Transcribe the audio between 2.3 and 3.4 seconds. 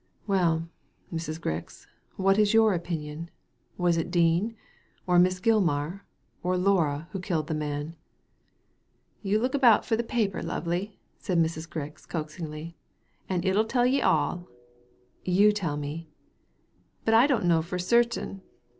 is your opinion?